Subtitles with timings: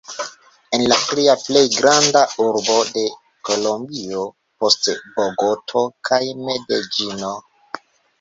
[0.75, 3.03] En la tria plej granda urbo de
[3.49, 4.23] Kolombio,
[4.63, 4.89] post
[5.19, 7.31] Bogoto kaj Medeĝino.